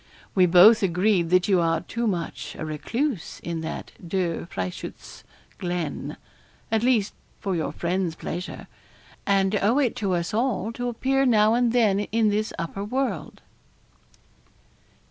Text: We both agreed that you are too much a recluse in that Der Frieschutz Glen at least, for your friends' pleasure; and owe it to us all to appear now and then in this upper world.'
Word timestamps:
We 0.33 0.47
both 0.47 0.81
agreed 0.81 1.29
that 1.29 1.47
you 1.47 1.59
are 1.61 1.81
too 1.81 2.07
much 2.07 2.55
a 2.57 2.65
recluse 2.65 3.39
in 3.41 3.61
that 3.61 3.91
Der 4.03 4.47
Frieschutz 4.47 5.23
Glen 5.59 6.17
at 6.71 6.81
least, 6.81 7.13
for 7.39 7.55
your 7.55 7.71
friends' 7.71 8.15
pleasure; 8.15 8.65
and 9.27 9.53
owe 9.61 9.77
it 9.77 9.95
to 9.97 10.15
us 10.15 10.33
all 10.33 10.71
to 10.71 10.89
appear 10.89 11.23
now 11.27 11.53
and 11.53 11.71
then 11.71 11.99
in 11.99 12.29
this 12.29 12.51
upper 12.57 12.83
world.' 12.83 13.41